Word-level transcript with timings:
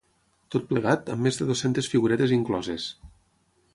Tot 0.53 0.63
plegat, 0.69 1.11
amb 1.15 1.27
més 1.27 1.37
de 1.41 1.47
dues-centes 1.49 1.91
figuretes 1.93 2.33
incloses. 2.39 2.89